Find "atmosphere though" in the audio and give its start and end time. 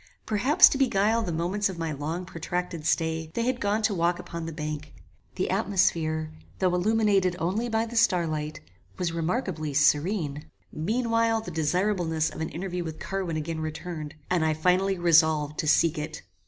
5.51-6.73